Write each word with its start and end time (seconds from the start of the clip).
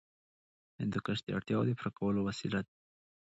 هندوکش 0.79 1.17
د 1.23 1.27
اړتیاوو 1.37 1.67
د 1.67 1.71
پوره 1.79 1.91
کولو 1.97 2.19
وسیله 2.27 2.59
ده. 2.65 2.73